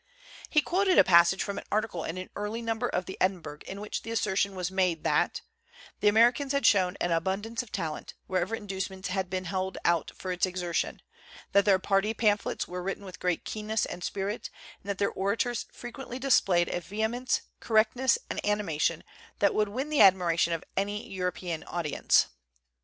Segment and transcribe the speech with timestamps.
[0.49, 3.79] He quoted a passage from an article in an early number of the Edinburgh in
[3.79, 5.41] which the assertion was made that
[5.99, 10.31] "the Americans had shown an abundance of talent, wherever inducements had been held out for
[10.31, 11.03] its exertion;
[11.51, 14.49] that their party pamphlets were written with great keenness and spirit;
[14.81, 19.03] and that their orators frequently displayed a vehemence, correctness and animation,
[19.37, 22.25] that would win the admiration of any European audience."